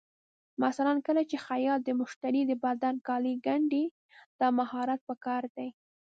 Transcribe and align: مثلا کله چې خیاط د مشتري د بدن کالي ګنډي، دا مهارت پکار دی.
مثلا 0.63 0.93
کله 1.07 1.21
چې 1.29 1.37
خیاط 1.45 1.79
د 1.85 1.89
مشتري 1.99 2.41
د 2.47 2.51
بدن 2.65 2.95
کالي 3.07 3.33
ګنډي، 3.45 3.85
دا 4.39 4.47
مهارت 4.59 4.99
پکار 5.09 5.43
دی. 5.55 5.69